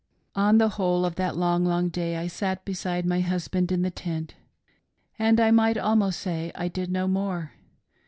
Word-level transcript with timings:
"The 0.57 0.69
whole 0.77 1.07
gi 1.07 1.13
that 1.17 1.37
long, 1.37 1.63
long 1.63 1.89
day 1.89 2.17
I 2.17 2.25
sat 2.25 2.65
beside 2.65 3.05
my 3.05 3.19
husband 3.19 3.71
in 3.71 3.83
the 3.83 3.91
tent— 3.91 4.33
and 5.19 5.39
I 5.39 5.51
might 5.51 5.77
almost 5.77 6.21
say 6.21 6.51
I 6.55 6.69
did 6.69 6.89
no 6.91 7.07
more. 7.07 7.51